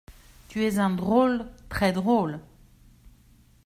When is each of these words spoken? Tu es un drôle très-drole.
Tu 0.47 0.63
es 0.65 0.77
un 0.79 0.89
drôle 0.95 1.45
très-drole. 1.69 2.39